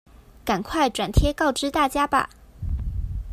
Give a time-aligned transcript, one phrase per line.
[0.43, 2.27] 趕快轉貼告知大家吧！